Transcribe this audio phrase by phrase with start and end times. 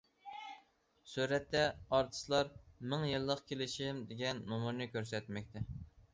[1.11, 1.61] سۈرەتتە
[1.97, 2.49] ئارتىسلار«
[2.95, 5.67] مىڭ يىللىق كېلىشىم» دېگەن نومۇرنى كۆرسەتمەكتە.